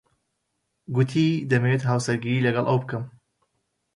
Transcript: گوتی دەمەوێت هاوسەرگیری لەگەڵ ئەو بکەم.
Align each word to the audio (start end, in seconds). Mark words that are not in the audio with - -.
گوتی 0.95 1.27
دەمەوێت 1.49 1.83
هاوسەرگیری 1.89 2.45
لەگەڵ 2.47 2.65
ئەو 2.67 2.77
بکەم. 2.83 3.03